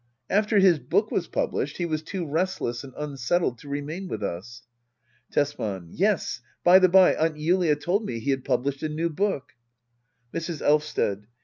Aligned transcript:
After 0.31 0.57
his 0.57 0.79
book 0.79 1.11
was 1.11 1.27
published 1.27 1.77
he 1.77 1.85
was 1.85 2.01
too 2.01 2.25
rest 2.27 2.59
less 2.59 2.83
and 2.83 2.91
unsettled 2.97 3.59
to 3.59 3.69
remain 3.69 4.07
with 4.07 4.23
us. 4.23 4.63
Tesman. 5.31 5.89
Yes, 5.91 6.41
by 6.63 6.79
the 6.79 6.89
bye, 6.89 7.13
Aunt 7.13 7.37
Julia 7.37 7.75
told 7.75 8.03
me 8.03 8.17
he 8.17 8.31
had 8.31 8.43
published 8.43 8.81
a 8.81 8.89
new 8.89 9.11
book. 9.11 9.51
Mrs. 10.33 10.59
Elvsted. 10.63 11.27